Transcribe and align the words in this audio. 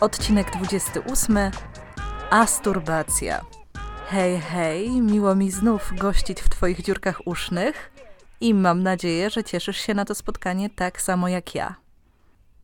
Odcinek 0.00 0.50
28. 0.50 1.38
Asturbacja. 2.30 3.40
Hej, 4.06 4.40
hej, 4.40 5.00
miło 5.00 5.34
mi 5.34 5.50
znów 5.50 5.92
gościć 5.98 6.40
w 6.40 6.48
Twoich 6.48 6.82
dziurkach 6.82 7.26
usznych 7.26 7.92
i 8.40 8.54
mam 8.54 8.82
nadzieję, 8.82 9.30
że 9.30 9.44
cieszysz 9.44 9.76
się 9.76 9.94
na 9.94 10.04
to 10.04 10.14
spotkanie 10.14 10.70
tak 10.70 11.02
samo 11.02 11.28
jak 11.28 11.54
ja. 11.54 11.74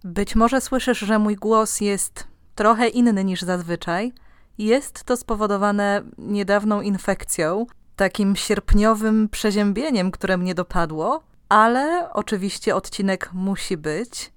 Być 0.04 0.36
może 0.36 0.60
słyszysz, 0.60 0.98
że 0.98 1.18
mój 1.18 1.36
głos 1.36 1.80
jest 1.80 2.26
trochę 2.54 2.88
inny 2.88 3.24
niż 3.24 3.42
zazwyczaj. 3.42 4.12
Jest 4.58 5.04
to 5.04 5.16
spowodowane 5.16 6.02
niedawną 6.18 6.80
infekcją, 6.80 7.66
takim 7.96 8.36
sierpniowym 8.36 9.28
przeziębieniem, 9.28 10.10
które 10.10 10.36
mnie 10.36 10.54
dopadło, 10.54 11.22
ale 11.48 12.12
oczywiście 12.12 12.76
odcinek 12.76 13.30
musi 13.32 13.76
być, 13.76 14.32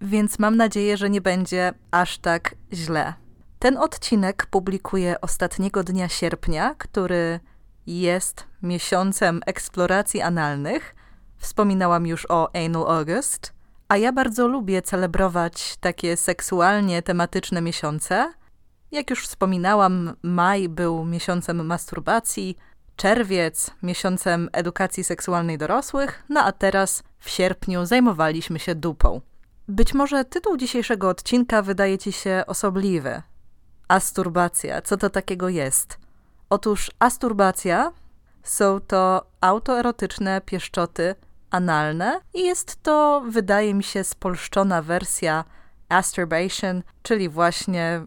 więc 0.00 0.38
mam 0.38 0.56
nadzieję, 0.56 0.96
że 0.96 1.10
nie 1.10 1.20
będzie 1.20 1.72
aż 1.90 2.18
tak 2.18 2.54
źle. 2.72 3.14
Ten 3.58 3.76
odcinek 3.76 4.46
publikuję 4.46 5.20
ostatniego 5.20 5.84
dnia 5.84 6.08
sierpnia, 6.08 6.74
który 6.74 7.40
jest 7.86 8.44
miesiącem 8.62 9.40
eksploracji 9.46 10.20
analnych. 10.20 10.94
Wspominałam 11.36 12.06
już 12.06 12.26
o 12.30 12.50
Anal 12.56 12.98
August, 12.98 13.52
a 13.88 13.96
ja 13.96 14.12
bardzo 14.12 14.48
lubię 14.48 14.82
celebrować 14.82 15.76
takie 15.76 16.16
seksualnie 16.16 17.02
tematyczne 17.02 17.60
miesiące. 17.60 18.32
Jak 18.90 19.10
już 19.10 19.24
wspominałam, 19.26 20.14
maj 20.22 20.68
był 20.68 21.04
miesiącem 21.04 21.66
masturbacji, 21.66 22.56
czerwiec 22.96 23.70
miesiącem 23.82 24.48
edukacji 24.52 25.04
seksualnej 25.04 25.58
dorosłych, 25.58 26.22
no 26.28 26.44
a 26.44 26.52
teraz 26.52 27.02
w 27.18 27.30
sierpniu 27.30 27.86
zajmowaliśmy 27.86 28.58
się 28.58 28.74
dupą. 28.74 29.20
Być 29.68 29.94
może 29.94 30.24
tytuł 30.24 30.56
dzisiejszego 30.56 31.08
odcinka 31.08 31.62
wydaje 31.62 31.98
ci 31.98 32.12
się 32.12 32.44
osobliwy. 32.46 33.22
Asturbacja, 33.88 34.82
co 34.82 34.96
to 34.96 35.10
takiego 35.10 35.48
jest? 35.48 35.98
Otóż 36.50 36.90
asturbacja 36.98 37.92
są 38.42 38.80
to 38.80 39.26
autoerotyczne 39.40 40.40
pieszczoty 40.40 41.14
analne 41.50 42.20
i 42.34 42.40
jest 42.40 42.82
to, 42.82 43.22
wydaje 43.28 43.74
mi 43.74 43.82
się, 43.82 44.04
spolszczona 44.04 44.82
wersja 44.82 45.44
masturbation, 45.90 46.82
czyli 47.02 47.28
właśnie 47.28 48.02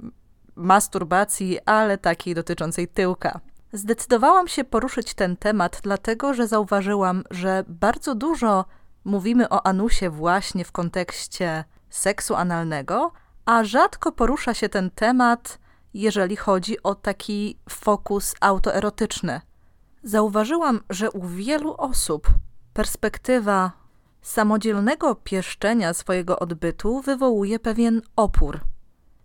masturbacji, 0.55 1.59
ale 1.65 1.97
takiej 1.97 2.35
dotyczącej 2.35 2.87
tyłka. 2.87 3.39
Zdecydowałam 3.73 4.47
się 4.47 4.63
poruszyć 4.63 5.13
ten 5.13 5.37
temat, 5.37 5.79
dlatego 5.83 6.33
że 6.33 6.47
zauważyłam, 6.47 7.23
że 7.31 7.63
bardzo 7.67 8.15
dużo 8.15 8.65
mówimy 9.05 9.49
o 9.49 9.65
anusie 9.67 10.09
właśnie 10.09 10.65
w 10.65 10.71
kontekście 10.71 11.63
seksu 11.89 12.35
analnego, 12.35 13.11
a 13.45 13.63
rzadko 13.63 14.11
porusza 14.11 14.53
się 14.53 14.69
ten 14.69 14.91
temat, 14.91 15.59
jeżeli 15.93 16.35
chodzi 16.35 16.83
o 16.83 16.95
taki 16.95 17.57
fokus 17.69 18.35
autoerotyczny. 18.39 19.41
Zauważyłam, 20.03 20.79
że 20.89 21.11
u 21.11 21.27
wielu 21.27 21.75
osób 21.77 22.27
perspektywa 22.73 23.71
samodzielnego 24.21 25.15
pieszczenia 25.15 25.93
swojego 25.93 26.39
odbytu 26.39 27.01
wywołuje 27.01 27.59
pewien 27.59 28.01
opór. 28.15 28.59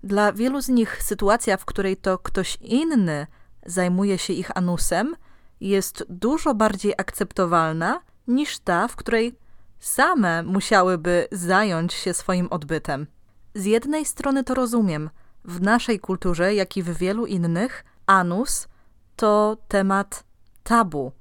Dla 0.03 0.33
wielu 0.33 0.61
z 0.61 0.69
nich 0.69 1.03
sytuacja, 1.03 1.57
w 1.57 1.65
której 1.65 1.97
to 1.97 2.19
ktoś 2.19 2.57
inny 2.61 3.27
zajmuje 3.67 4.19
się 4.19 4.33
ich 4.33 4.57
anusem, 4.57 5.17
jest 5.61 6.05
dużo 6.09 6.55
bardziej 6.55 6.95
akceptowalna 6.99 8.01
niż 8.29 8.59
ta, 8.59 8.89
w 8.89 8.97
której 8.97 9.39
same 9.87 10.43
musiałyby 10.43 11.29
zająć 11.33 11.93
się 11.93 12.15
swoim 12.15 12.49
odbytem. 12.51 13.07
Z 13.55 13.65
jednej 13.65 14.05
strony 14.05 14.45
to 14.45 14.55
rozumiem. 14.55 15.11
W 15.45 15.63
naszej 15.63 16.01
kulturze, 16.01 16.55
jak 16.55 16.77
i 16.77 16.83
w 16.83 16.99
wielu 16.99 17.27
innych, 17.27 17.85
anus 18.07 18.69
to 19.17 19.57
temat 19.69 20.25
tabu. 20.63 21.13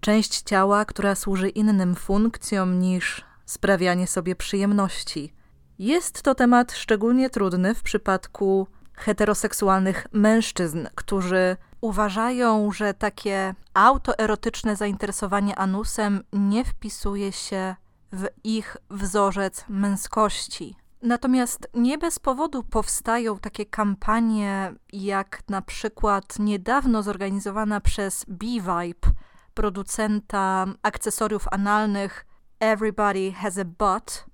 Część 0.00 0.42
ciała, 0.42 0.84
która 0.84 1.14
służy 1.14 1.48
innym 1.48 1.94
funkcjom 1.94 2.78
niż 2.78 3.24
sprawianie 3.46 4.06
sobie 4.06 4.36
przyjemności. 4.36 5.34
Jest 5.78 6.22
to 6.22 6.34
temat 6.34 6.72
szczególnie 6.72 7.30
trudny 7.30 7.74
w 7.74 7.82
przypadku 7.82 8.66
heteroseksualnych 8.94 10.06
mężczyzn, 10.12 10.86
którzy 10.94 11.56
uważają, 11.80 12.72
że 12.72 12.94
takie 12.94 13.54
autoerotyczne 13.74 14.76
zainteresowanie 14.76 15.56
anusem 15.56 16.24
nie 16.32 16.64
wpisuje 16.64 17.32
się 17.32 17.76
w 18.14 18.26
ich 18.44 18.76
wzorzec 18.90 19.64
męskości. 19.68 20.76
Natomiast 21.02 21.68
nie 21.74 21.98
bez 21.98 22.18
powodu 22.18 22.62
powstają 22.62 23.38
takie 23.38 23.66
kampanie, 23.66 24.74
jak 24.92 25.42
na 25.48 25.62
przykład 25.62 26.38
niedawno 26.38 27.02
zorganizowana 27.02 27.80
przez 27.80 28.24
B-Vibe, 28.28 29.10
producenta 29.54 30.66
akcesoriów 30.82 31.48
analnych 31.50 32.26
Everybody 32.60 33.32
Has 33.32 33.58
a 33.58 33.64
Butt, 33.64 34.26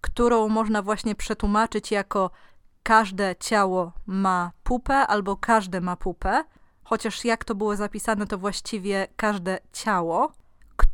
którą 0.00 0.48
można 0.48 0.82
właśnie 0.82 1.14
przetłumaczyć 1.14 1.90
jako 1.90 2.30
każde 2.82 3.36
ciało 3.36 3.92
ma 4.06 4.52
pupę 4.62 4.94
albo 4.94 5.36
każde 5.36 5.80
ma 5.80 5.96
pupę, 5.96 6.44
chociaż 6.84 7.24
jak 7.24 7.44
to 7.44 7.54
było 7.54 7.76
zapisane, 7.76 8.26
to 8.26 8.38
właściwie 8.38 9.08
każde 9.16 9.58
ciało, 9.72 10.32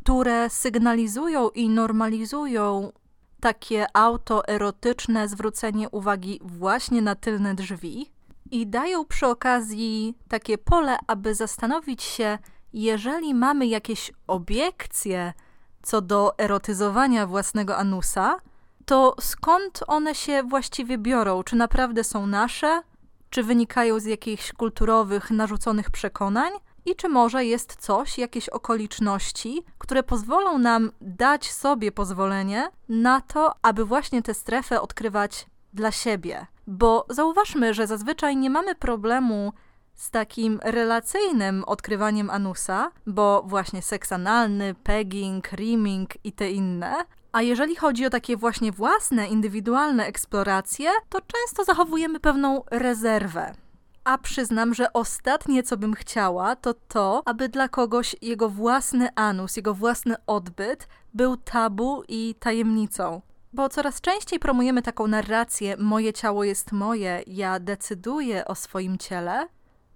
które 0.03 0.49
sygnalizują 0.49 1.49
i 1.49 1.69
normalizują 1.69 2.91
takie 3.39 3.97
autoerotyczne 3.97 5.27
zwrócenie 5.27 5.89
uwagi 5.89 6.39
właśnie 6.43 7.01
na 7.01 7.15
tylne 7.15 7.55
drzwi 7.55 8.11
i 8.51 8.67
dają 8.67 9.05
przy 9.05 9.27
okazji 9.27 10.17
takie 10.27 10.57
pole, 10.57 10.97
aby 11.07 11.35
zastanowić 11.35 12.03
się, 12.03 12.37
jeżeli 12.73 13.33
mamy 13.33 13.67
jakieś 13.67 14.11
obiekcje 14.27 15.33
co 15.81 16.01
do 16.01 16.37
erotyzowania 16.37 17.27
własnego 17.27 17.77
anusa, 17.77 18.37
to 18.85 19.15
skąd 19.19 19.79
one 19.87 20.15
się 20.15 20.43
właściwie 20.43 20.97
biorą? 20.97 21.43
Czy 21.43 21.55
naprawdę 21.55 22.03
są 22.03 22.27
nasze? 22.27 22.81
Czy 23.29 23.43
wynikają 23.43 23.99
z 23.99 24.05
jakichś 24.05 24.53
kulturowych, 24.53 25.31
narzuconych 25.31 25.91
przekonań? 25.91 26.51
I 26.85 26.95
czy 26.95 27.09
może 27.09 27.45
jest 27.45 27.75
coś, 27.75 28.17
jakieś 28.17 28.49
okoliczności, 28.49 29.63
które 29.77 30.03
pozwolą 30.03 30.57
nam 30.57 30.91
dać 31.01 31.51
sobie 31.51 31.91
pozwolenie 31.91 32.69
na 32.89 33.21
to, 33.21 33.53
aby 33.61 33.85
właśnie 33.85 34.21
tę 34.21 34.33
strefę 34.33 34.81
odkrywać 34.81 35.45
dla 35.73 35.91
siebie? 35.91 36.47
Bo 36.67 37.05
zauważmy, 37.09 37.73
że 37.73 37.87
zazwyczaj 37.87 38.37
nie 38.37 38.49
mamy 38.49 38.75
problemu 38.75 39.53
z 39.95 40.09
takim 40.11 40.59
relacyjnym 40.63 41.63
odkrywaniem 41.63 42.29
anusa, 42.29 42.91
bo 43.07 43.43
właśnie 43.47 43.81
seks 43.81 44.11
analny, 44.11 44.75
pegging, 44.83 45.51
rimming 45.51 46.09
i 46.23 46.31
te 46.31 46.51
inne, 46.51 46.95
a 47.31 47.41
jeżeli 47.41 47.75
chodzi 47.75 48.05
o 48.05 48.09
takie 48.09 48.37
właśnie 48.37 48.71
własne, 48.71 49.27
indywidualne 49.27 50.05
eksploracje, 50.05 50.89
to 51.09 51.19
często 51.21 51.63
zachowujemy 51.63 52.19
pewną 52.19 52.63
rezerwę. 52.71 53.53
A 54.03 54.17
przyznam, 54.17 54.73
że 54.73 54.93
ostatnie, 54.93 55.63
co 55.63 55.77
bym 55.77 55.93
chciała, 55.93 56.55
to 56.55 56.73
to, 56.73 57.21
aby 57.25 57.49
dla 57.49 57.67
kogoś 57.67 58.15
jego 58.21 58.49
własny 58.49 59.09
anus, 59.15 59.55
jego 59.55 59.73
własny 59.73 60.15
odbyt 60.27 60.87
był 61.13 61.37
tabu 61.37 62.03
i 62.07 62.35
tajemnicą. 62.39 63.21
Bo 63.53 63.69
coraz 63.69 64.01
częściej 64.01 64.39
promujemy 64.39 64.81
taką 64.81 65.07
narrację: 65.07 65.77
moje 65.77 66.13
ciało 66.13 66.43
jest 66.43 66.71
moje, 66.71 67.23
ja 67.27 67.59
decyduję 67.59 68.45
o 68.45 68.55
swoim 68.55 68.97
ciele. 68.97 69.47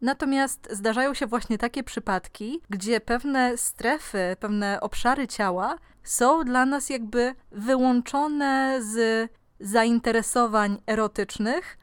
Natomiast 0.01 0.67
zdarzają 0.71 1.13
się 1.13 1.27
właśnie 1.27 1.57
takie 1.57 1.83
przypadki, 1.83 2.61
gdzie 2.69 2.99
pewne 3.01 3.57
strefy, 3.57 4.35
pewne 4.39 4.81
obszary 4.81 5.27
ciała 5.27 5.77
są 6.03 6.43
dla 6.43 6.65
nas 6.65 6.89
jakby 6.89 7.35
wyłączone 7.51 8.79
z 8.81 9.29
zainteresowań 9.59 10.81
erotycznych, 10.87 11.77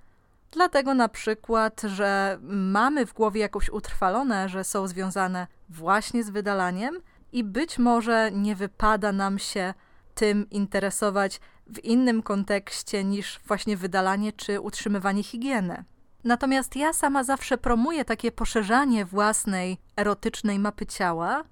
dlatego 0.52 0.94
na 0.94 1.08
przykład, 1.08 1.80
że 1.84 2.38
mamy 2.42 3.06
w 3.06 3.12
głowie 3.12 3.40
jakoś 3.40 3.70
utrwalone, 3.70 4.48
że 4.48 4.64
są 4.64 4.86
związane 4.86 5.46
właśnie 5.68 6.24
z 6.24 6.30
wydalaniem 6.30 7.00
i 7.32 7.44
być 7.44 7.78
może 7.78 8.30
nie 8.32 8.56
wypada 8.56 9.12
nam 9.12 9.38
się 9.38 9.74
tym 10.14 10.50
interesować 10.50 11.40
w 11.66 11.84
innym 11.84 12.22
kontekście 12.22 13.04
niż 13.04 13.40
właśnie 13.46 13.76
wydalanie 13.76 14.32
czy 14.32 14.60
utrzymywanie 14.60 15.22
higieny. 15.22 15.84
Natomiast 16.24 16.76
ja 16.76 16.92
sama 16.92 17.24
zawsze 17.24 17.58
promuję 17.58 18.04
takie 18.04 18.32
poszerzanie 18.32 19.04
własnej 19.04 19.78
erotycznej 19.96 20.58
mapy 20.58 20.86
ciała 20.86 21.44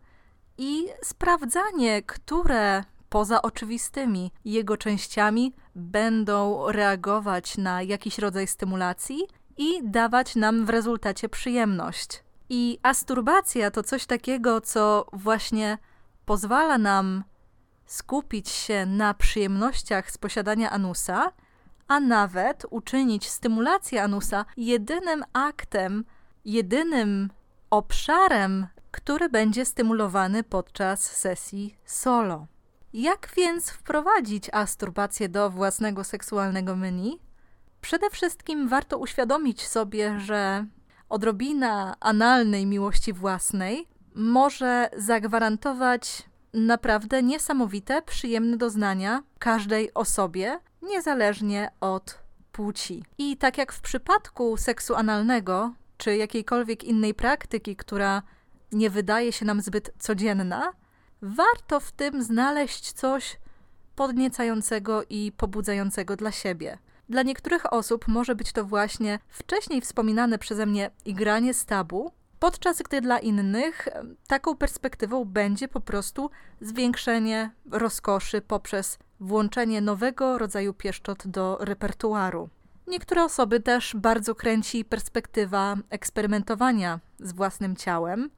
i 0.58 0.86
sprawdzanie, 1.02 2.02
które 2.02 2.84
poza 3.10 3.42
oczywistymi 3.42 4.32
jego 4.44 4.76
częściami 4.76 5.54
będą 5.74 6.70
reagować 6.72 7.58
na 7.58 7.82
jakiś 7.82 8.18
rodzaj 8.18 8.46
stymulacji 8.46 9.26
i 9.56 9.80
dawać 9.84 10.36
nam 10.36 10.66
w 10.66 10.70
rezultacie 10.70 11.28
przyjemność. 11.28 12.24
I 12.48 12.78
asturbacja 12.82 13.70
to 13.70 13.82
coś 13.82 14.06
takiego, 14.06 14.60
co 14.60 15.06
właśnie 15.12 15.78
pozwala 16.24 16.78
nam 16.78 17.24
skupić 17.86 18.48
się 18.48 18.86
na 18.86 19.14
przyjemnościach 19.14 20.10
z 20.10 20.18
posiadania 20.18 20.70
anusa, 20.70 21.32
a 21.88 22.00
nawet 22.00 22.66
uczynić 22.70 23.28
stymulację 23.28 24.02
anusa 24.02 24.44
jedynym 24.56 25.24
aktem, 25.32 26.04
jedynym 26.44 27.30
obszarem, 27.70 28.66
który 28.90 29.28
będzie 29.28 29.64
stymulowany 29.64 30.42
podczas 30.42 31.00
sesji 31.00 31.76
solo. 31.84 32.46
Jak 32.92 33.32
więc 33.36 33.70
wprowadzić 33.70 34.50
asturbację 34.52 35.28
do 35.28 35.50
własnego 35.50 36.04
seksualnego 36.04 36.76
menu? 36.76 37.18
Przede 37.80 38.10
wszystkim 38.10 38.68
warto 38.68 38.98
uświadomić 38.98 39.66
sobie, 39.66 40.20
że 40.20 40.66
odrobina 41.08 41.94
analnej 42.00 42.66
miłości 42.66 43.12
własnej 43.12 43.88
może 44.14 44.90
zagwarantować 44.96 46.22
naprawdę 46.54 47.22
niesamowite, 47.22 48.02
przyjemne 48.02 48.56
doznania 48.56 49.22
każdej 49.38 49.94
osobie, 49.94 50.58
niezależnie 50.82 51.70
od 51.80 52.18
płci. 52.52 53.04
I 53.18 53.36
tak 53.36 53.58
jak 53.58 53.72
w 53.72 53.80
przypadku 53.80 54.56
seksu 54.56 54.94
analnego, 54.94 55.72
czy 55.96 56.16
jakiejkolwiek 56.16 56.84
innej 56.84 57.14
praktyki, 57.14 57.76
która 57.76 58.22
nie 58.72 58.90
wydaje 58.90 59.32
się 59.32 59.44
nam 59.44 59.60
zbyt 59.60 59.90
codzienna, 59.98 60.72
warto 61.22 61.80
w 61.80 61.92
tym 61.92 62.22
znaleźć 62.22 62.92
coś 62.92 63.38
podniecającego 63.96 65.02
i 65.10 65.32
pobudzającego 65.36 66.16
dla 66.16 66.32
siebie. 66.32 66.78
Dla 67.08 67.22
niektórych 67.22 67.72
osób 67.72 68.08
może 68.08 68.34
być 68.34 68.52
to 68.52 68.64
właśnie 68.64 69.18
wcześniej 69.28 69.80
wspominane 69.80 70.38
przeze 70.38 70.66
mnie 70.66 70.90
igranie 71.04 71.54
z 71.54 71.66
tabu, 71.66 72.12
podczas 72.38 72.82
gdy 72.82 73.00
dla 73.00 73.18
innych 73.18 73.88
taką 74.26 74.56
perspektywą 74.56 75.24
będzie 75.24 75.68
po 75.68 75.80
prostu 75.80 76.30
zwiększenie 76.60 77.50
rozkoszy 77.70 78.40
poprzez 78.40 78.98
włączenie 79.20 79.80
nowego 79.80 80.38
rodzaju 80.38 80.74
pieszczot 80.74 81.26
do 81.26 81.58
repertuaru. 81.60 82.48
Niektóre 82.86 83.24
osoby 83.24 83.60
też 83.60 83.96
bardzo 83.96 84.34
kręci 84.34 84.84
perspektywa 84.84 85.76
eksperymentowania 85.90 87.00
z 87.18 87.32
własnym 87.32 87.76
ciałem, 87.76 88.30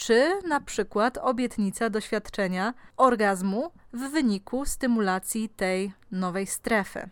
czy 0.00 0.32
na 0.48 0.60
przykład 0.60 1.18
obietnica 1.18 1.90
doświadczenia 1.90 2.74
orgazmu 2.96 3.72
w 3.92 3.98
wyniku 3.98 4.64
stymulacji 4.64 5.48
tej 5.48 5.92
nowej 6.10 6.46
strefy. 6.46 7.10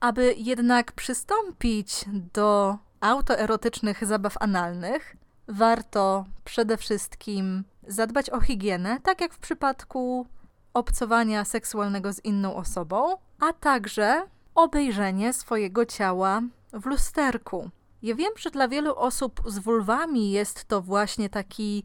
Aby 0.00 0.34
jednak 0.36 0.92
przystąpić 0.92 2.04
do 2.34 2.78
autoerotycznych 3.00 4.06
zabaw 4.06 4.34
analnych, 4.40 5.16
warto 5.48 6.24
przede 6.44 6.76
wszystkim 6.76 7.64
zadbać 7.86 8.30
o 8.30 8.40
higienę, 8.40 9.00
tak 9.02 9.20
jak 9.20 9.34
w 9.34 9.38
przypadku 9.38 10.26
obcowania 10.74 11.44
seksualnego 11.44 12.12
z 12.12 12.24
inną 12.24 12.56
osobą, 12.56 13.16
a 13.40 13.52
także 13.52 14.22
obejrzenie 14.54 15.32
swojego 15.32 15.86
ciała 15.86 16.42
w 16.72 16.86
lusterku. 16.86 17.70
Ja 18.02 18.14
wiem, 18.14 18.32
że 18.36 18.50
dla 18.50 18.68
wielu 18.68 18.96
osób 18.96 19.40
z 19.46 19.58
wulwami 19.58 20.30
jest 20.30 20.64
to 20.64 20.82
właśnie 20.82 21.30
taki 21.30 21.84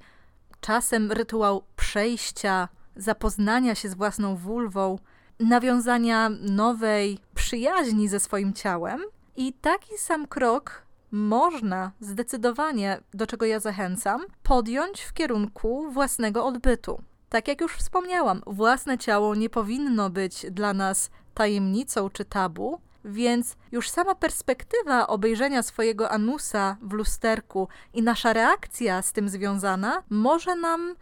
czasem 0.63 1.11
rytuał 1.11 1.63
przejścia, 1.75 2.69
zapoznania 2.95 3.75
się 3.75 3.89
z 3.89 3.93
własną 3.93 4.35
wulwą, 4.35 4.99
nawiązania 5.39 6.29
nowej 6.41 7.19
przyjaźni 7.35 8.07
ze 8.07 8.19
swoim 8.19 8.53
ciałem. 8.53 9.01
I 9.35 9.53
taki 9.53 9.97
sam 9.97 10.27
krok 10.27 10.85
można 11.11 11.91
zdecydowanie, 11.99 12.99
do 13.13 13.27
czego 13.27 13.45
ja 13.45 13.59
zachęcam, 13.59 14.21
podjąć 14.43 15.01
w 15.01 15.13
kierunku 15.13 15.91
własnego 15.91 16.45
odbytu. 16.45 17.01
Tak 17.29 17.47
jak 17.47 17.61
już 17.61 17.73
wspomniałam, 17.73 18.41
własne 18.47 18.97
ciało 18.97 19.35
nie 19.35 19.49
powinno 19.49 20.09
być 20.09 20.45
dla 20.51 20.73
nas 20.73 21.09
tajemnicą 21.33 22.09
czy 22.09 22.25
tabu, 22.25 22.81
więc 23.05 23.55
już 23.71 23.89
sama 23.89 24.15
perspektywa 24.15 25.07
obejrzenia 25.07 25.63
swojego 25.63 26.09
anusa 26.11 26.77
w 26.81 26.93
lusterku 26.93 27.67
i 27.93 28.01
nasza 28.03 28.33
reakcja 28.33 29.01
z 29.01 29.13
tym 29.13 29.29
związana 29.29 30.03
może 30.09 30.55
nam 30.55 30.95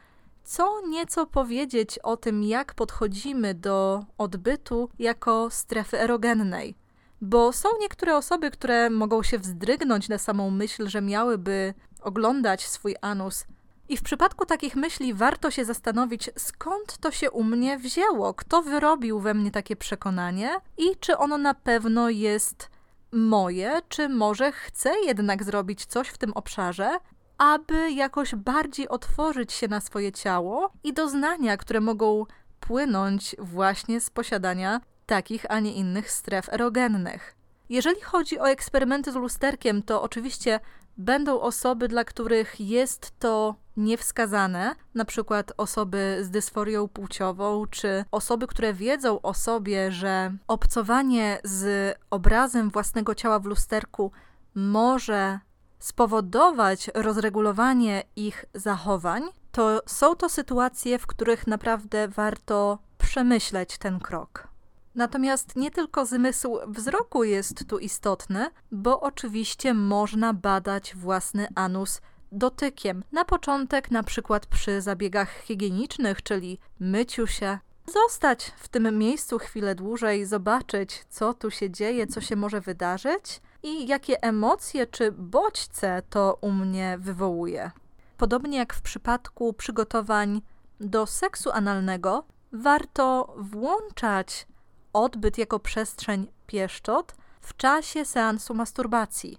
co 0.43 0.81
nieco 0.87 1.25
powiedzieć 1.25 1.99
o 1.99 2.17
tym, 2.17 2.43
jak 2.43 2.73
podchodzimy 2.73 3.53
do 3.53 4.05
odbytu 4.17 4.89
jako 4.99 5.49
strefy 5.49 5.99
erogennej. 5.99 6.75
Bo 7.21 7.53
są 7.53 7.69
niektóre 7.79 8.17
osoby, 8.17 8.51
które 8.51 8.89
mogą 8.89 9.23
się 9.23 9.39
wzdrygnąć 9.39 10.09
na 10.09 10.17
samą 10.17 10.49
myśl, 10.49 10.87
że 10.87 11.01
miałyby 11.01 11.73
oglądać 12.01 12.67
swój 12.67 12.95
anus 13.01 13.45
i 13.91 13.97
w 13.97 14.03
przypadku 14.03 14.45
takich 14.45 14.75
myśli 14.75 15.13
warto 15.13 15.51
się 15.51 15.65
zastanowić, 15.65 16.29
skąd 16.37 16.97
to 16.97 17.11
się 17.11 17.31
u 17.31 17.43
mnie 17.43 17.77
wzięło, 17.77 18.33
kto 18.33 18.61
wyrobił 18.61 19.19
we 19.19 19.33
mnie 19.33 19.51
takie 19.51 19.75
przekonanie 19.75 20.49
i 20.77 20.95
czy 20.99 21.17
ono 21.17 21.37
na 21.37 21.53
pewno 21.53 22.09
jest 22.09 22.69
moje, 23.11 23.81
czy 23.89 24.09
może 24.09 24.51
chcę 24.51 24.93
jednak 25.05 25.43
zrobić 25.43 25.85
coś 25.85 26.07
w 26.07 26.17
tym 26.17 26.33
obszarze, 26.33 26.97
aby 27.37 27.91
jakoś 27.91 28.35
bardziej 28.35 28.89
otworzyć 28.89 29.53
się 29.53 29.67
na 29.67 29.81
swoje 29.81 30.11
ciało 30.11 30.71
i 30.83 30.93
doznania, 30.93 31.57
które 31.57 31.79
mogą 31.79 32.25
płynąć 32.59 33.35
właśnie 33.39 34.01
z 34.01 34.09
posiadania 34.09 34.81
takich, 35.05 35.45
a 35.49 35.59
nie 35.59 35.73
innych 35.73 36.11
stref 36.11 36.49
erogennych. 36.49 37.35
Jeżeli 37.69 38.01
chodzi 38.01 38.39
o 38.39 38.49
eksperymenty 38.49 39.11
z 39.11 39.15
lusterkiem, 39.15 39.83
to 39.83 40.01
oczywiście 40.01 40.59
będą 40.97 41.39
osoby, 41.39 41.87
dla 41.87 42.03
których 42.03 42.59
jest 42.59 43.19
to 43.19 43.55
niewskazane, 43.77 44.75
na 44.95 45.05
przykład 45.05 45.51
osoby 45.57 46.17
z 46.21 46.29
dysforią 46.29 46.87
płciową, 46.87 47.65
czy 47.67 48.05
osoby, 48.11 48.47
które 48.47 48.73
wiedzą 48.73 49.21
o 49.21 49.33
sobie, 49.33 49.91
że 49.91 50.33
obcowanie 50.47 51.39
z 51.43 51.95
obrazem 52.09 52.69
własnego 52.69 53.15
ciała 53.15 53.39
w 53.39 53.45
lusterku 53.45 54.11
może 54.55 55.39
spowodować 55.79 56.89
rozregulowanie 56.93 58.03
ich 58.15 58.45
zachowań, 58.53 59.23
to 59.51 59.81
są 59.85 60.15
to 60.15 60.29
sytuacje, 60.29 60.99
w 60.99 61.07
których 61.07 61.47
naprawdę 61.47 62.07
warto 62.07 62.77
przemyśleć 62.97 63.77
ten 63.77 63.99
krok. 63.99 64.47
Natomiast 64.95 65.55
nie 65.55 65.71
tylko 65.71 66.05
zmysł 66.05 66.57
wzroku 66.67 67.23
jest 67.23 67.67
tu 67.67 67.79
istotny, 67.79 68.49
bo 68.71 69.01
oczywiście 69.01 69.73
można 69.73 70.33
badać 70.33 70.95
własny 70.95 71.47
anus 71.55 72.01
dotykiem. 72.31 73.03
Na 73.11 73.25
początek, 73.25 73.91
na 73.91 74.03
przykład 74.03 74.45
przy 74.45 74.81
zabiegach 74.81 75.41
higienicznych, 75.43 76.23
czyli 76.23 76.59
myciu 76.79 77.27
się, 77.27 77.59
zostać 77.93 78.51
w 78.57 78.67
tym 78.67 78.97
miejscu 78.97 79.37
chwilę 79.37 79.75
dłużej, 79.75 80.25
zobaczyć, 80.25 81.05
co 81.09 81.33
tu 81.33 81.51
się 81.51 81.69
dzieje, 81.69 82.07
co 82.07 82.21
się 82.21 82.35
może 82.35 82.61
wydarzyć 82.61 83.41
i 83.63 83.87
jakie 83.87 84.23
emocje 84.23 84.87
czy 84.87 85.11
bodźce 85.11 86.01
to 86.09 86.37
u 86.41 86.51
mnie 86.51 86.97
wywołuje. 86.99 87.71
Podobnie 88.17 88.57
jak 88.57 88.73
w 88.73 88.81
przypadku 88.81 89.53
przygotowań 89.53 90.41
do 90.79 91.05
seksu 91.05 91.51
analnego, 91.51 92.23
warto 92.51 93.35
włączać 93.37 94.47
odbyt 94.93 95.37
jako 95.37 95.59
przestrzeń 95.59 96.27
pieszczot 96.47 97.15
w 97.41 97.57
czasie 97.57 98.05
seansu 98.05 98.53
masturbacji. 98.53 99.37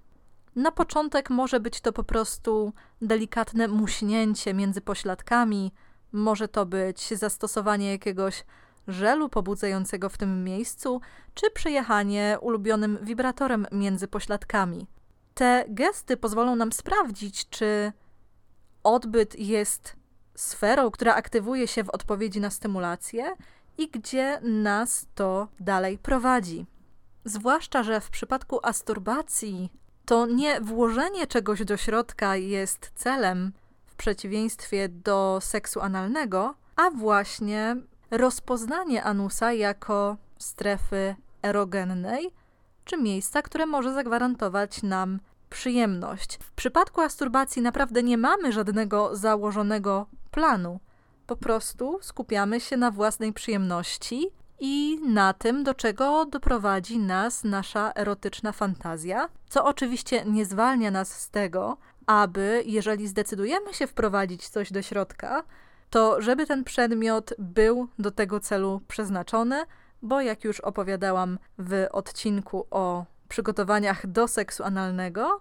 Na 0.57 0.73
początek 0.73 1.31
może 1.31 1.61
być 1.61 1.81
to 1.81 1.93
po 1.93 2.05
prostu 2.05 2.73
delikatne 3.03 3.69
muśnięcie 3.69 4.55
między 4.55 4.81
pośladkami, 4.81 5.73
może 6.13 6.49
to 6.49 6.67
być 6.67 7.09
zastosowanie 7.09 7.91
jakiegoś 7.91 8.45
żelu 8.89 9.29
pobudzającego 9.29 10.09
w 10.09 10.19
tym 10.19 10.45
miejscu, 10.45 11.01
czy 11.35 11.51
przejechanie 11.51 12.39
ulubionym 12.41 12.99
wibratorem 13.03 13.67
między 13.73 14.09
pośladkami. 14.09 14.87
Te 15.35 15.65
gesty 15.69 16.17
pozwolą 16.17 16.57
nam 16.57 16.73
sprawdzić, 16.73 17.49
czy 17.49 17.93
odbyt 18.83 19.39
jest 19.39 19.97
sferą, 20.35 20.91
która 20.91 21.15
aktywuje 21.15 21.69
się 21.69 21.85
w 21.85 21.91
odpowiedzi 21.91 22.41
na 22.41 22.51
stymulację 22.51 23.35
i 23.79 23.89
gdzie 23.89 24.41
nas 24.41 25.07
to 25.15 25.49
dalej 25.61 25.99
prowadzi. 25.99 26.67
Zwłaszcza, 27.25 27.83
że 27.83 28.01
w 28.01 28.11
przypadku 28.11 28.61
asturbacji 28.63 29.71
to 30.05 30.27
nie 30.27 30.61
włożenie 30.61 31.27
czegoś 31.27 31.65
do 31.65 31.77
środka 31.77 32.37
jest 32.37 32.93
celem, 32.95 33.53
w 33.87 33.95
przeciwieństwie 33.95 34.89
do 34.89 35.39
seksu 35.43 35.81
analnego, 35.81 36.55
a 36.77 36.91
właśnie 36.91 37.77
rozpoznanie 38.11 39.05
anusa 39.05 39.53
jako 39.53 40.17
strefy 40.39 41.15
erogennej 41.43 42.31
czy 42.85 42.97
miejsca, 42.97 43.43
które 43.43 43.67
może 43.67 43.95
zagwarantować 43.95 44.83
nam 44.83 45.21
przyjemność. 45.51 46.39
W 46.43 46.51
przypadku 46.51 47.01
masturbacji 47.01 47.63
naprawdę 47.63 48.03
nie 48.03 48.19
mamy 48.19 48.53
żadnego 48.53 49.17
założonego 49.17 50.07
planu. 50.31 50.81
Po 51.27 51.37
prostu 51.37 51.99
skupiamy 52.03 52.61
się 52.61 52.77
na 52.77 52.91
własnej 52.91 53.33
przyjemności 53.33 54.31
i 54.61 54.99
na 55.09 55.33
tym, 55.33 55.65
do 55.65 55.75
czego 55.75 56.27
doprowadzi 56.27 56.99
nas 56.99 57.45
nasza 57.45 57.93
erotyczna 57.95 58.53
fantazja, 58.53 59.29
co 59.49 59.65
oczywiście 59.65 60.25
nie 60.25 60.47
zwalnia 60.47 60.91
nas 60.91 61.21
z 61.21 61.31
tego, 61.31 61.77
aby, 62.07 62.63
jeżeli 62.67 63.09
zdecydujemy 63.09 63.75
się 63.75 63.87
wprowadzić 63.87 64.49
coś 64.49 64.73
do 64.73 64.83
środka, 64.83 65.43
to 65.91 66.21
żeby 66.21 66.47
ten 66.47 66.65
przedmiot 66.65 67.35
był 67.39 67.89
do 67.99 68.11
tego 68.11 68.41
celu 68.41 68.81
przeznaczony, 68.89 69.65
bo 70.03 70.21
jak 70.21 70.45
już 70.45 70.61
opowiadałam 70.61 71.39
w 71.59 71.87
odcinku 71.93 72.67
o 72.71 73.05
przygotowaniach 73.29 74.07
do 74.07 74.29
seksu 74.29 74.65
analnego, 74.65 75.41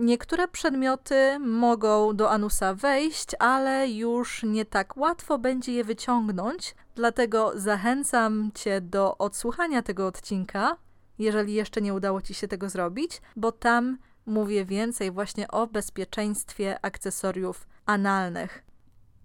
niektóre 0.00 0.48
przedmioty 0.48 1.38
mogą 1.38 2.16
do 2.16 2.30
anusa 2.30 2.74
wejść, 2.74 3.28
ale 3.38 3.88
już 3.88 4.42
nie 4.42 4.64
tak 4.64 4.96
łatwo 4.96 5.38
będzie 5.38 5.72
je 5.72 5.84
wyciągnąć, 5.84 6.74
dlatego 6.94 7.52
zachęcam 7.54 8.50
Cię 8.54 8.80
do 8.80 9.18
odsłuchania 9.18 9.82
tego 9.82 10.06
odcinka, 10.06 10.76
jeżeli 11.18 11.54
jeszcze 11.54 11.80
nie 11.80 11.94
udało 11.94 12.22
Ci 12.22 12.34
się 12.34 12.48
tego 12.48 12.68
zrobić, 12.68 13.22
bo 13.36 13.52
tam 13.52 13.98
mówię 14.26 14.64
więcej 14.64 15.10
właśnie 15.10 15.48
o 15.48 15.66
bezpieczeństwie 15.66 16.78
akcesoriów 16.82 17.66
analnych. 17.86 18.64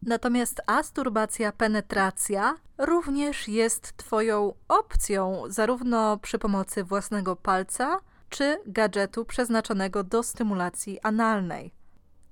Natomiast 0.02 0.62
asturbacja, 0.68 1.52
penetracja 1.52 2.56
również 2.78 3.48
jest 3.48 3.98
Twoją 3.98 4.54
opcją, 4.68 5.44
zarówno 5.48 6.18
przy 6.18 6.40
pomocy 6.40 6.84
własnego 6.84 7.36
palca, 7.36 8.00
czy 8.30 8.58
gadżetu 8.66 9.26
przeznaczonego 9.26 10.04
do 10.04 10.24
stymulacji 10.24 11.00
analnej. 11.04 11.74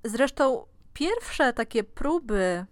Zresztą 0.04 0.66
pierwsze 0.92 1.52
takie 1.52 1.84
próby 1.84 2.66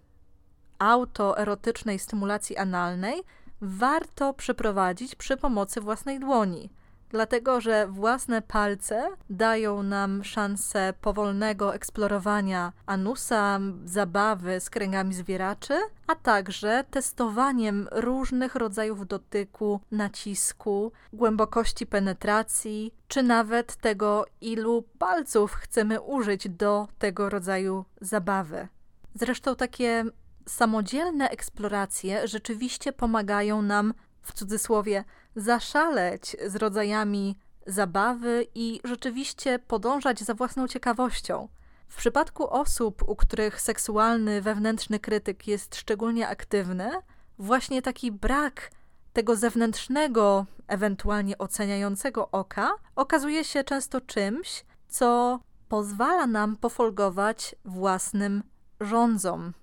autoerotycznej 0.79 1.99
stymulacji 1.99 2.57
analnej 2.57 3.23
warto 3.61 4.33
przeprowadzić 4.33 5.15
przy 5.15 5.37
pomocy 5.37 5.81
własnej 5.81 6.19
dłoni 6.19 6.69
dlatego 7.09 7.61
że 7.61 7.87
własne 7.87 8.41
palce 8.41 9.09
dają 9.29 9.83
nam 9.83 10.23
szansę 10.23 10.93
powolnego 11.01 11.75
eksplorowania 11.75 12.73
anusa, 12.85 13.59
zabawy 13.85 14.59
z 14.59 14.69
kręgami 14.69 15.13
zwieraczy, 15.13 15.73
a 16.07 16.15
także 16.15 16.83
testowaniem 16.91 17.87
różnych 17.91 18.55
rodzajów 18.55 19.07
dotyku, 19.07 19.79
nacisku, 19.91 20.91
głębokości 21.13 21.85
penetracji, 21.85 22.93
czy 23.07 23.23
nawet 23.23 23.75
tego, 23.75 24.25
ilu 24.41 24.83
palców 24.97 25.53
chcemy 25.53 26.01
użyć 26.01 26.49
do 26.49 26.87
tego 26.99 27.29
rodzaju 27.29 27.85
zabawy. 28.01 28.67
Zresztą 29.15 29.55
takie 29.55 30.05
samodzielne 30.47 31.29
eksploracje 31.29 32.27
rzeczywiście 32.27 32.93
pomagają 32.93 33.61
nam 33.61 33.93
w 34.21 34.33
cudzysłowie, 34.33 35.03
zaszaleć 35.37 36.35
z 36.47 36.55
rodzajami 36.55 37.37
zabawy 37.67 38.47
i 38.55 38.81
rzeczywiście 38.83 39.59
podążać 39.59 40.19
za 40.19 40.33
własną 40.33 40.67
ciekawością. 40.67 41.47
W 41.87 41.95
przypadku 41.95 42.49
osób, 42.49 43.09
u 43.09 43.15
których 43.15 43.61
seksualny 43.61 44.41
wewnętrzny 44.41 44.99
krytyk 44.99 45.47
jest 45.47 45.75
szczególnie 45.75 46.27
aktywny, 46.27 46.91
właśnie 47.39 47.81
taki 47.81 48.11
brak 48.11 48.71
tego 49.13 49.35
zewnętrznego, 49.35 50.45
ewentualnie 50.67 51.37
oceniającego 51.37 52.31
oka 52.31 52.71
okazuje 52.95 53.43
się 53.43 53.63
często 53.63 54.01
czymś, 54.01 54.65
co 54.87 55.39
pozwala 55.69 56.27
nam 56.27 56.55
pofolgować 56.55 57.55
własnym 57.65 58.43
rządzom. 58.79 59.53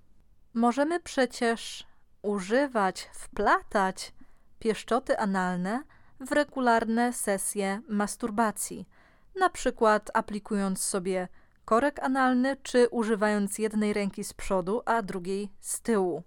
Możemy 0.54 1.00
przecież 1.00 1.86
używać, 2.22 3.10
wplatać 3.12 4.12
pieszczoty 4.64 5.18
analne 5.18 5.82
w 6.20 6.32
regularne 6.32 7.12
sesje 7.12 7.80
masturbacji, 7.88 8.88
na 9.36 9.50
przykład 9.50 10.10
aplikując 10.14 10.80
sobie 10.80 11.28
korek 11.64 12.02
analny 12.02 12.56
czy 12.62 12.88
używając 12.88 13.58
jednej 13.58 13.92
ręki 13.92 14.24
z 14.24 14.32
przodu, 14.32 14.82
a 14.84 15.02
drugiej 15.02 15.52
z 15.60 15.80
tyłu. 15.80 16.22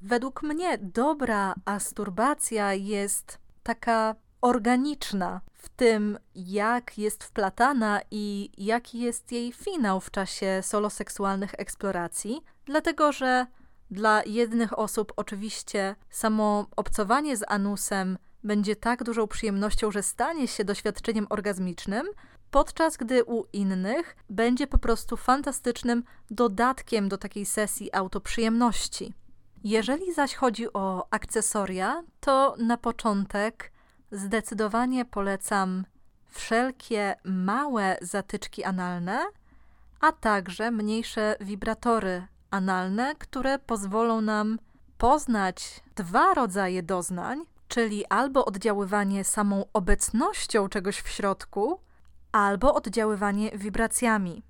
Według 0.00 0.42
mnie 0.42 0.78
dobra 0.78 1.54
asturbacja 1.64 2.74
jest 2.74 3.38
taka 3.62 4.14
organiczna 4.40 5.40
w 5.54 5.68
tym, 5.68 6.18
jak 6.34 6.98
jest 6.98 7.24
wplatana 7.24 8.00
i 8.10 8.50
jaki 8.58 9.00
jest 9.00 9.32
jej 9.32 9.52
finał 9.52 10.00
w 10.00 10.10
czasie 10.10 10.60
soloseksualnych 10.62 11.54
eksploracji, 11.58 12.40
dlatego 12.64 13.12
że 13.12 13.46
dla 13.90 14.22
jednych 14.26 14.78
osób 14.78 15.12
oczywiście 15.16 15.96
samo 16.10 16.66
obcowanie 16.76 17.36
z 17.36 17.44
anusem 17.48 18.18
będzie 18.44 18.76
tak 18.76 19.04
dużą 19.04 19.26
przyjemnością, 19.26 19.90
że 19.90 20.02
stanie 20.02 20.48
się 20.48 20.64
doświadczeniem 20.64 21.26
orgazmicznym, 21.30 22.06
podczas 22.50 22.96
gdy 22.96 23.24
u 23.24 23.44
innych 23.52 24.16
będzie 24.30 24.66
po 24.66 24.78
prostu 24.78 25.16
fantastycznym 25.16 26.04
dodatkiem 26.30 27.08
do 27.08 27.18
takiej 27.18 27.46
sesji 27.46 27.94
autoprzyjemności. 27.94 29.14
Jeżeli 29.64 30.14
zaś 30.14 30.34
chodzi 30.34 30.72
o 30.72 31.06
akcesoria, 31.10 32.02
to 32.20 32.56
na 32.58 32.76
początek 32.76 33.72
zdecydowanie 34.10 35.04
polecam 35.04 35.84
wszelkie 36.28 37.16
małe 37.24 37.96
zatyczki 38.02 38.64
analne, 38.64 39.26
a 40.00 40.12
także 40.12 40.70
mniejsze 40.70 41.36
wibratory 41.40 42.26
analne, 42.50 43.14
które 43.18 43.58
pozwolą 43.58 44.20
nam 44.20 44.58
poznać 44.98 45.84
dwa 45.96 46.34
rodzaje 46.34 46.82
doznań, 46.82 47.44
czyli 47.68 48.06
albo 48.06 48.44
oddziaływanie 48.44 49.24
samą 49.24 49.64
obecnością 49.72 50.68
czegoś 50.68 51.00
w 51.00 51.08
środku, 51.08 51.80
albo 52.32 52.74
oddziaływanie 52.74 53.50
wibracjami. 53.50 54.42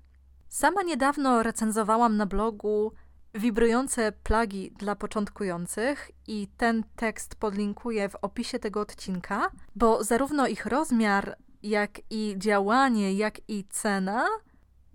Sama 0.49 0.83
niedawno 0.83 1.43
recenzowałam 1.43 2.17
na 2.17 2.25
blogu 2.25 2.91
wibrujące 3.35 4.11
plagi 4.11 4.71
dla 4.71 4.95
początkujących 4.95 6.11
i 6.27 6.47
ten 6.57 6.83
tekst 6.95 7.35
podlinkuję 7.35 8.09
w 8.09 8.15
opisie 8.15 8.59
tego 8.59 8.81
odcinka, 8.81 9.51
bo 9.75 10.03
zarówno 10.03 10.47
ich 10.47 10.65
rozmiar, 10.65 11.37
jak 11.63 11.99
i 12.09 12.35
działanie, 12.37 13.13
jak 13.13 13.49
i 13.49 13.65
cena 13.69 14.27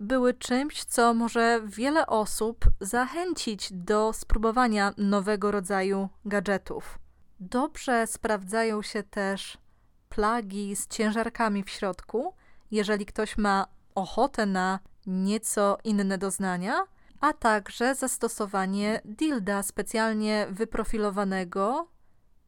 były 0.03 0.33
czymś, 0.33 0.83
co 0.83 1.13
może 1.13 1.61
wiele 1.65 2.07
osób 2.07 2.65
zachęcić 2.81 3.73
do 3.73 4.13
spróbowania 4.13 4.93
nowego 4.97 5.51
rodzaju 5.51 6.09
gadżetów. 6.25 6.99
Dobrze 7.39 8.07
sprawdzają 8.07 8.81
się 8.81 9.03
też 9.03 9.57
plagi 10.09 10.75
z 10.75 10.87
ciężarkami 10.87 11.63
w 11.63 11.69
środku, 11.69 12.33
jeżeli 12.71 13.05
ktoś 13.05 13.37
ma 13.37 13.67
ochotę 13.95 14.45
na 14.45 14.79
nieco 15.07 15.77
inne 15.83 16.17
doznania, 16.17 16.83
a 17.19 17.33
także 17.33 17.95
zastosowanie 17.95 19.01
dilda 19.05 19.63
specjalnie 19.63 20.47
wyprofilowanego 20.49 21.87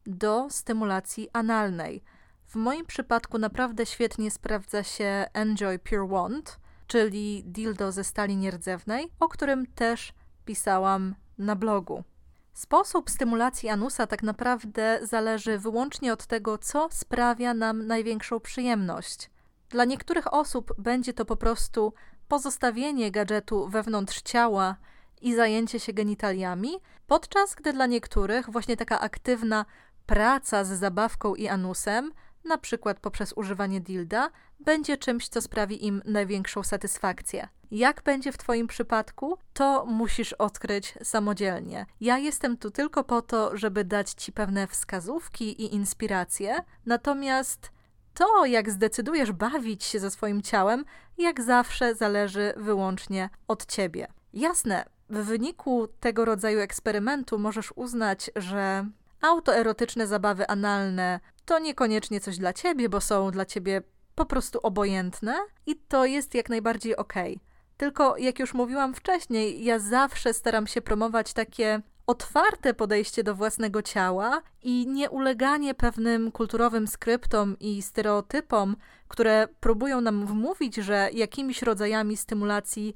do 0.06 0.46
stymulacji 0.50 1.28
analnej. 1.32 2.02
W 2.46 2.54
moim 2.54 2.86
przypadku 2.86 3.38
naprawdę 3.38 3.86
świetnie 3.86 4.30
sprawdza 4.30 4.82
się 4.82 5.26
Enjoy 5.32 5.78
Pure 5.78 6.08
Wand, 6.08 6.58
czyli 6.86 7.42
dildo 7.46 7.92
ze 7.92 8.04
stali 8.04 8.36
nierdzewnej, 8.36 9.12
o 9.20 9.28
którym 9.28 9.66
też 9.66 10.12
pisałam 10.44 11.14
na 11.38 11.56
blogu. 11.56 12.04
Sposób 12.52 13.10
stymulacji 13.10 13.68
anusa 13.68 14.06
tak 14.06 14.22
naprawdę 14.22 14.98
zależy 15.02 15.58
wyłącznie 15.58 16.12
od 16.12 16.26
tego, 16.26 16.58
co 16.58 16.88
sprawia 16.90 17.54
nam 17.54 17.86
największą 17.86 18.40
przyjemność. 18.40 19.30
Dla 19.68 19.84
niektórych 19.84 20.34
osób 20.34 20.74
będzie 20.78 21.12
to 21.12 21.24
po 21.24 21.36
prostu 21.36 21.92
pozostawienie 22.28 23.10
gadżetu 23.10 23.68
wewnątrz 23.68 24.22
ciała 24.22 24.76
i 25.22 25.34
zajęcie 25.34 25.80
się 25.80 25.92
genitaliami, 25.92 26.70
podczas 27.06 27.54
gdy 27.54 27.72
dla 27.72 27.86
niektórych 27.86 28.50
właśnie 28.50 28.76
taka 28.76 29.00
aktywna 29.00 29.64
praca 30.06 30.64
z 30.64 30.68
zabawką 30.68 31.34
i 31.34 31.48
anusem 31.48 32.12
na 32.46 32.58
przykład 32.58 33.00
poprzez 33.00 33.32
używanie 33.36 33.80
dilda, 33.80 34.30
będzie 34.60 34.96
czymś, 34.96 35.28
co 35.28 35.40
sprawi 35.40 35.86
im 35.86 36.02
największą 36.04 36.62
satysfakcję. 36.62 37.48
Jak 37.70 38.02
będzie 38.02 38.32
w 38.32 38.38
Twoim 38.38 38.66
przypadku, 38.66 39.38
to 39.52 39.86
musisz 39.86 40.32
odkryć 40.32 40.94
samodzielnie. 41.02 41.86
Ja 42.00 42.18
jestem 42.18 42.56
tu 42.56 42.70
tylko 42.70 43.04
po 43.04 43.22
to, 43.22 43.56
żeby 43.56 43.84
dać 43.84 44.10
Ci 44.10 44.32
pewne 44.32 44.66
wskazówki 44.66 45.62
i 45.62 45.74
inspiracje, 45.74 46.64
natomiast 46.86 47.70
to, 48.14 48.44
jak 48.44 48.70
zdecydujesz 48.70 49.32
bawić 49.32 49.84
się 49.84 50.00
ze 50.00 50.10
swoim 50.10 50.42
ciałem, 50.42 50.84
jak 51.18 51.42
zawsze 51.42 51.94
zależy 51.94 52.52
wyłącznie 52.56 53.30
od 53.48 53.66
Ciebie. 53.66 54.08
Jasne, 54.32 54.84
w 55.10 55.24
wyniku 55.24 55.88
tego 56.00 56.24
rodzaju 56.24 56.60
eksperymentu 56.60 57.38
możesz 57.38 57.72
uznać, 57.76 58.30
że 58.36 58.86
autoerotyczne 59.20 60.06
zabawy 60.06 60.46
analne 60.46 61.20
to 61.46 61.58
niekoniecznie 61.58 62.20
coś 62.20 62.38
dla 62.38 62.52
ciebie, 62.52 62.88
bo 62.88 63.00
są 63.00 63.30
dla 63.30 63.44
ciebie 63.44 63.82
po 64.14 64.26
prostu 64.26 64.58
obojętne 64.62 65.34
i 65.66 65.76
to 65.76 66.04
jest 66.04 66.34
jak 66.34 66.48
najbardziej 66.48 66.96
okej. 66.96 67.40
Tylko 67.76 68.16
jak 68.16 68.38
już 68.38 68.54
mówiłam 68.54 68.94
wcześniej, 68.94 69.64
ja 69.64 69.78
zawsze 69.78 70.34
staram 70.34 70.66
się 70.66 70.82
promować 70.82 71.32
takie 71.32 71.82
otwarte 72.06 72.74
podejście 72.74 73.22
do 73.22 73.34
własnego 73.34 73.82
ciała 73.82 74.42
i 74.62 74.86
nie 74.86 75.10
uleganie 75.10 75.74
pewnym 75.74 76.32
kulturowym 76.32 76.86
skryptom 76.86 77.56
i 77.60 77.82
stereotypom, 77.82 78.76
które 79.08 79.48
próbują 79.60 80.00
nam 80.00 80.26
wmówić, 80.26 80.74
że 80.74 81.10
jakimiś 81.12 81.62
rodzajami 81.62 82.16
stymulacji 82.16 82.94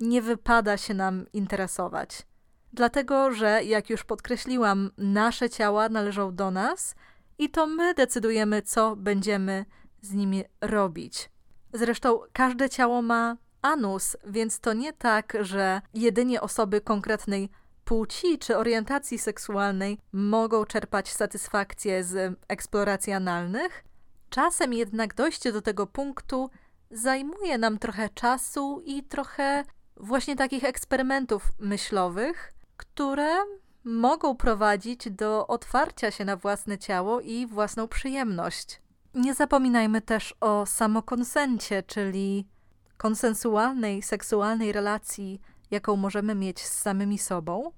nie 0.00 0.22
wypada 0.22 0.76
się 0.76 0.94
nam 0.94 1.26
interesować. 1.32 2.22
Dlatego, 2.72 3.32
że 3.32 3.64
jak 3.64 3.90
już 3.90 4.04
podkreśliłam, 4.04 4.90
nasze 4.98 5.50
ciała 5.50 5.88
należą 5.88 6.34
do 6.34 6.50
nas 6.50 6.94
i 7.38 7.50
to 7.50 7.66
my 7.66 7.94
decydujemy, 7.94 8.62
co 8.62 8.96
będziemy 8.96 9.64
z 10.00 10.12
nimi 10.12 10.44
robić. 10.60 11.30
Zresztą 11.72 12.20
każde 12.32 12.70
ciało 12.70 13.02
ma 13.02 13.36
anus, 13.62 14.16
więc 14.26 14.60
to 14.60 14.72
nie 14.72 14.92
tak, 14.92 15.36
że 15.40 15.80
jedynie 15.94 16.40
osoby 16.40 16.80
konkretnej 16.80 17.50
płci 17.84 18.38
czy 18.38 18.56
orientacji 18.56 19.18
seksualnej 19.18 19.98
mogą 20.12 20.64
czerpać 20.64 21.12
satysfakcję 21.12 22.04
z 22.04 22.38
eksploracji 22.48 23.12
analnych. 23.12 23.84
Czasem 24.30 24.72
jednak 24.72 25.14
dojście 25.14 25.52
do 25.52 25.62
tego 25.62 25.86
punktu 25.86 26.50
zajmuje 26.90 27.58
nam 27.58 27.78
trochę 27.78 28.08
czasu 28.08 28.82
i 28.84 29.02
trochę 29.02 29.64
właśnie 29.96 30.36
takich 30.36 30.64
eksperymentów 30.64 31.42
myślowych, 31.58 32.52
które 32.76 33.36
mogą 33.84 34.36
prowadzić 34.36 35.10
do 35.10 35.46
otwarcia 35.46 36.10
się 36.10 36.24
na 36.24 36.36
własne 36.36 36.78
ciało 36.78 37.20
i 37.20 37.46
własną 37.46 37.88
przyjemność. 37.88 38.80
Nie 39.14 39.34
zapominajmy 39.34 40.00
też 40.00 40.34
o 40.40 40.66
samokonsencie, 40.66 41.82
czyli 41.82 42.46
konsensualnej, 42.96 44.02
seksualnej 44.02 44.72
relacji, 44.72 45.40
jaką 45.70 45.96
możemy 45.96 46.34
mieć 46.34 46.60
z 46.60 46.72
samymi 46.72 47.18
sobą 47.18 47.72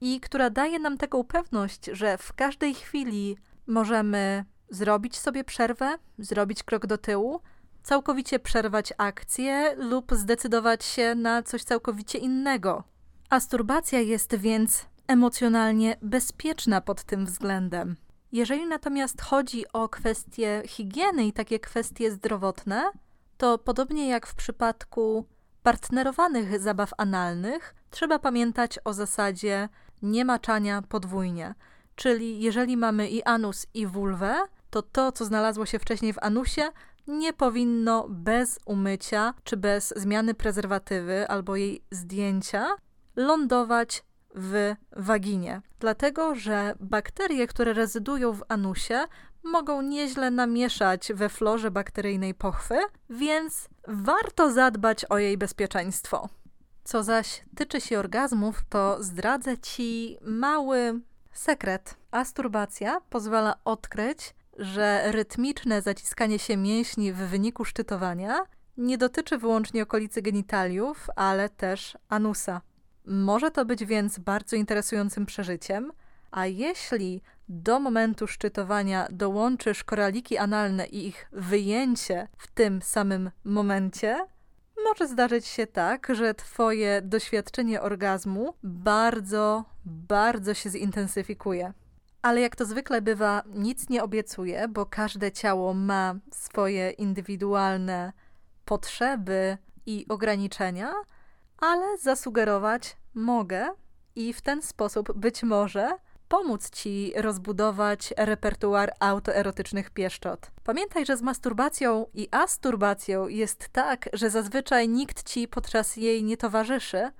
i 0.00 0.20
która 0.20 0.50
daje 0.50 0.78
nam 0.78 0.98
taką 0.98 1.24
pewność, 1.24 1.84
że 1.92 2.18
w 2.18 2.32
każdej 2.32 2.74
chwili 2.74 3.36
możemy 3.66 4.44
zrobić 4.70 5.16
sobie 5.18 5.44
przerwę, 5.44 5.98
zrobić 6.18 6.62
krok 6.62 6.86
do 6.86 6.98
tyłu, 6.98 7.40
całkowicie 7.82 8.38
przerwać 8.38 8.92
akcję 8.98 9.74
lub 9.76 10.12
zdecydować 10.14 10.84
się 10.84 11.14
na 11.14 11.42
coś 11.42 11.64
całkowicie 11.64 12.18
innego. 12.18 12.84
Asturbacja 13.30 14.00
jest 14.00 14.34
więc 14.34 14.91
emocjonalnie 15.06 15.96
bezpieczna 16.02 16.80
pod 16.80 17.04
tym 17.04 17.26
względem. 17.26 17.96
Jeżeli 18.32 18.66
natomiast 18.66 19.22
chodzi 19.22 19.64
o 19.72 19.88
kwestie 19.88 20.62
higieny 20.66 21.26
i 21.26 21.32
takie 21.32 21.60
kwestie 21.60 22.10
zdrowotne, 22.10 22.90
to 23.36 23.58
podobnie 23.58 24.08
jak 24.08 24.26
w 24.26 24.34
przypadku 24.34 25.26
partnerowanych 25.62 26.60
zabaw 26.60 26.90
analnych, 26.98 27.74
trzeba 27.90 28.18
pamiętać 28.18 28.78
o 28.84 28.92
zasadzie 28.92 29.68
nie 30.02 30.24
maczania 30.24 30.82
podwójnie. 30.82 31.54
Czyli 31.94 32.40
jeżeli 32.40 32.76
mamy 32.76 33.08
i 33.08 33.22
anus, 33.22 33.66
i 33.74 33.86
vulwę, 33.86 34.40
to 34.70 34.82
to, 34.82 35.12
co 35.12 35.24
znalazło 35.24 35.66
się 35.66 35.78
wcześniej 35.78 36.12
w 36.12 36.22
anusie, 36.22 36.62
nie 37.06 37.32
powinno 37.32 38.06
bez 38.08 38.58
umycia 38.66 39.34
czy 39.44 39.56
bez 39.56 39.94
zmiany 39.96 40.34
prezerwatywy 40.34 41.28
albo 41.28 41.56
jej 41.56 41.84
zdjęcia 41.90 42.66
lądować 43.16 44.04
w 44.34 44.74
waginie. 44.96 45.62
Dlatego, 45.80 46.34
że 46.34 46.74
bakterie, 46.80 47.46
które 47.46 47.72
rezydują 47.72 48.32
w 48.32 48.42
anusie, 48.48 49.04
mogą 49.42 49.82
nieźle 49.82 50.30
namieszać 50.30 51.12
we 51.14 51.28
florze 51.28 51.70
bakteryjnej 51.70 52.34
pochwy, 52.34 52.78
więc 53.10 53.68
warto 53.88 54.52
zadbać 54.52 55.04
o 55.04 55.18
jej 55.18 55.38
bezpieczeństwo. 55.38 56.28
Co 56.84 57.02
zaś 57.02 57.44
tyczy 57.56 57.80
się 57.80 57.98
orgazmów, 57.98 58.62
to 58.68 59.02
zdradzę 59.02 59.58
ci 59.58 60.18
mały 60.22 61.00
sekret. 61.32 61.96
Asturbacja 62.10 63.00
pozwala 63.10 63.54
odkryć, 63.64 64.34
że 64.58 65.12
rytmiczne 65.12 65.82
zaciskanie 65.82 66.38
się 66.38 66.56
mięśni 66.56 67.12
w 67.12 67.16
wyniku 67.16 67.64
szczytowania 67.64 68.46
nie 68.76 68.98
dotyczy 68.98 69.38
wyłącznie 69.38 69.82
okolicy 69.82 70.22
genitaliów, 70.22 71.06
ale 71.16 71.48
też 71.48 71.98
anusa. 72.08 72.60
Może 73.06 73.50
to 73.50 73.64
być 73.64 73.84
więc 73.84 74.18
bardzo 74.18 74.56
interesującym 74.56 75.26
przeżyciem, 75.26 75.92
a 76.30 76.46
jeśli 76.46 77.22
do 77.48 77.80
momentu 77.80 78.26
szczytowania 78.26 79.08
dołączysz 79.10 79.84
koraliki 79.84 80.38
analne 80.38 80.86
i 80.86 81.06
ich 81.06 81.28
wyjęcie 81.32 82.28
w 82.38 82.46
tym 82.46 82.82
samym 82.82 83.30
momencie, 83.44 84.26
może 84.84 85.08
zdarzyć 85.08 85.46
się 85.46 85.66
tak, 85.66 86.08
że 86.14 86.34
Twoje 86.34 87.02
doświadczenie 87.02 87.80
orgazmu 87.82 88.54
bardzo, 88.62 89.64
bardzo 89.84 90.54
się 90.54 90.70
zintensyfikuje. 90.70 91.72
Ale 92.22 92.40
jak 92.40 92.56
to 92.56 92.64
zwykle 92.64 93.02
bywa, 93.02 93.42
nic 93.46 93.88
nie 93.88 94.02
obiecuję, 94.02 94.68
bo 94.68 94.86
każde 94.86 95.32
ciało 95.32 95.74
ma 95.74 96.14
swoje 96.32 96.90
indywidualne 96.90 98.12
potrzeby 98.64 99.58
i 99.86 100.06
ograniczenia, 100.08 100.92
ale 101.62 101.98
zasugerować 101.98 102.96
mogę 103.14 103.68
i 104.16 104.32
w 104.32 104.40
ten 104.40 104.62
sposób 104.62 105.12
być 105.12 105.42
może 105.42 105.98
pomóc 106.28 106.70
ci 106.70 107.12
rozbudować 107.16 108.14
repertuar 108.16 108.92
autoerotycznych 109.00 109.90
pieszczot. 109.90 110.50
Pamiętaj, 110.64 111.06
że 111.06 111.16
z 111.16 111.22
masturbacją 111.22 112.06
i 112.14 112.28
asturbacją 112.30 113.28
jest 113.28 113.68
tak, 113.68 114.08
że 114.12 114.30
zazwyczaj 114.30 114.88
nikt 114.88 115.22
ci 115.28 115.48
podczas 115.48 115.96
jej 115.96 116.24
nie 116.24 116.36
towarzyszy, 116.36 117.10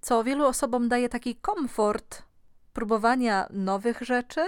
co 0.00 0.24
wielu 0.24 0.46
osobom 0.46 0.88
daje 0.88 1.08
taki 1.08 1.36
komfort 1.36 2.22
próbowania 2.72 3.46
nowych 3.50 4.00
rzeczy, 4.00 4.40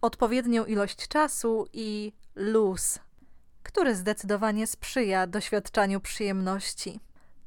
odpowiednią 0.00 0.64
ilość 0.64 1.08
czasu 1.08 1.66
i 1.72 2.12
luz, 2.34 2.98
który 3.62 3.94
zdecydowanie 3.94 4.66
sprzyja 4.66 5.26
doświadczaniu 5.26 6.00
przyjemności. 6.00 7.00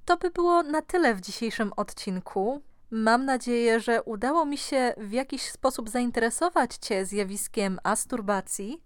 To 0.06 0.18
by 0.18 0.30
było 0.30 0.64
na 0.64 0.82
tyle 0.82 1.16
w 1.16 1.22
dzisiejszym 1.22 1.74
odcinku. 1.76 2.62
Mam 2.92 3.26
nadzieję, 3.26 3.80
że 3.80 4.04
udało 4.04 4.46
mi 4.46 4.58
się 4.58 4.94
w 4.98 5.12
jakiś 5.12 5.42
sposób 5.50 5.90
zainteresować 5.90 6.76
Cię 6.76 7.06
zjawiskiem 7.06 7.80
asturbacji, 7.84 8.82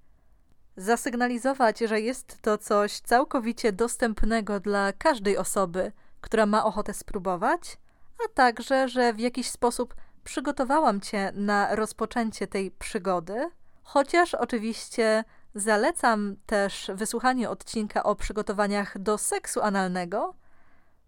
zasygnalizować, 0.77 1.79
że 1.79 2.01
jest 2.01 2.41
to 2.41 2.57
coś 2.57 2.99
całkowicie 2.99 3.71
dostępnego 3.71 4.59
dla 4.59 4.93
każdej 4.93 5.37
osoby, 5.37 5.91
która 6.21 6.45
ma 6.45 6.65
ochotę 6.65 6.93
spróbować, 6.93 7.77
a 8.25 8.33
także, 8.33 8.87
że 8.87 9.13
w 9.13 9.19
jakiś 9.19 9.49
sposób 9.49 9.95
przygotowałam 10.23 11.01
Cię 11.01 11.31
na 11.35 11.75
rozpoczęcie 11.75 12.47
tej 12.47 12.71
przygody, 12.71 13.49
chociaż 13.83 14.33
oczywiście 14.33 15.23
zalecam 15.55 16.35
też 16.45 16.91
wysłuchanie 16.93 17.49
odcinka 17.49 18.03
o 18.03 18.15
przygotowaniach 18.15 18.99
do 18.99 19.17
seksu 19.17 19.61
analnego, 19.61 20.33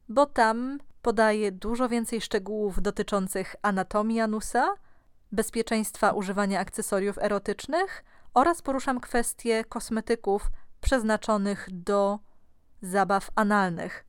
bo 0.09 0.25
tam 0.25 0.79
podaję 1.01 1.51
dużo 1.51 1.89
więcej 1.89 2.21
szczegółów 2.21 2.81
dotyczących 2.81 3.55
anatomii 3.61 4.19
anusa, 4.19 4.67
bezpieczeństwa 5.31 6.11
używania 6.11 6.59
akcesoriów 6.59 7.17
erotycznych 7.17 8.03
oraz 8.33 8.61
poruszam 8.61 8.99
kwestie 8.99 9.63
kosmetyków 9.65 10.51
przeznaczonych 10.81 11.67
do 11.71 12.19
zabaw 12.81 13.31
analnych. 13.35 14.05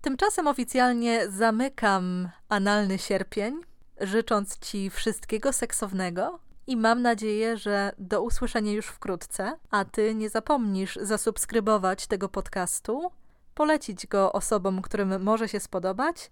Tymczasem 0.00 0.46
oficjalnie 0.46 1.30
zamykam 1.30 2.28
analny 2.48 2.98
sierpień, 2.98 3.60
życząc 4.00 4.58
Ci 4.58 4.90
wszystkiego 4.90 5.52
seksownego 5.52 6.38
i 6.66 6.76
mam 6.76 7.02
nadzieję, 7.02 7.56
że 7.56 7.92
do 7.98 8.22
usłyszenia 8.22 8.72
już 8.72 8.86
wkrótce, 8.86 9.56
a 9.70 9.84
Ty 9.84 10.14
nie 10.14 10.30
zapomnisz 10.30 10.98
zasubskrybować 11.02 12.06
tego 12.06 12.28
podcastu 12.28 13.10
polecić 13.54 14.06
go 14.06 14.32
osobom, 14.32 14.82
którym 14.82 15.22
może 15.22 15.48
się 15.48 15.60
spodobać, 15.60 16.30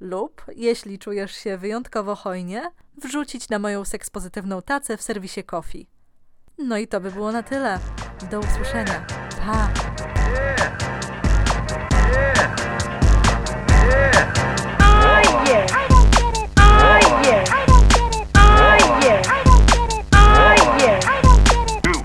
lub, 0.00 0.42
jeśli 0.56 0.98
czujesz 0.98 1.34
się 1.34 1.58
wyjątkowo 1.58 2.14
hojnie, 2.14 2.70
wrzucić 3.02 3.48
na 3.48 3.58
moją 3.58 3.84
sekspozytywną 3.84 4.62
tacę 4.62 4.96
w 4.96 5.02
serwisie 5.02 5.44
Coffee. 5.44 5.86
No 6.58 6.78
i 6.78 6.88
to 6.88 7.00
by 7.00 7.10
było 7.10 7.32
na 7.32 7.42
tyle. 7.42 7.78
Do 8.30 8.40
usłyszenia. 8.40 9.06
Pa! 9.46 9.68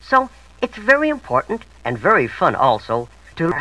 So, 0.04 0.30
it's 0.62 0.78
very 0.78 1.10
important 1.10 1.62
and 1.86 1.98
very 1.98 2.28
fun 2.28 2.56
also 2.56 3.08
to. 3.36 3.52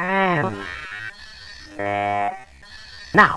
Now, 3.12 3.34